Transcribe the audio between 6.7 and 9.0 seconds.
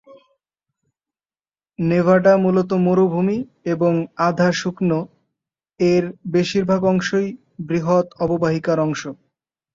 অংশই বৃহৎ অববাহিকার